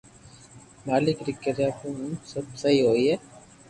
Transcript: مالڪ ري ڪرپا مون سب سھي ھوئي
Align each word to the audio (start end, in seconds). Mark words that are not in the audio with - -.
مالڪ 0.85 1.17
ري 1.25 1.33
ڪرپا 1.43 1.87
مون 1.97 2.11
سب 2.31 2.45
سھي 2.61 2.77
ھوئي 2.87 3.11